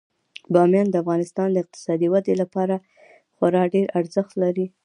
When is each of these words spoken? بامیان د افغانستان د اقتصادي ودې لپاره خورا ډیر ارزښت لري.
بامیان 0.53 0.87
د 0.89 0.95
افغانستان 1.03 1.47
د 1.51 1.57
اقتصادي 1.63 2.07
ودې 2.09 2.33
لپاره 2.41 2.75
خورا 3.35 3.63
ډیر 3.73 3.87
ارزښت 3.99 4.33
لري. 4.43 4.65